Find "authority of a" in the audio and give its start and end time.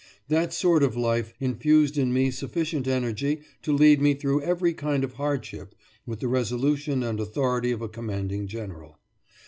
7.19-7.87